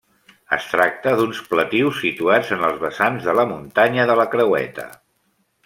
[0.55, 4.91] Es tracta d'uns pletius situats en els vessants de la muntanya de la Creueta.